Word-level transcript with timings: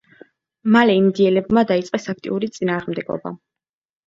მალე 0.75 0.95
ინდიელებმა 0.99 1.63
დაიწყეს 1.73 2.09
აქტიური 2.15 2.51
წინააღმდეგობა. 2.57 3.35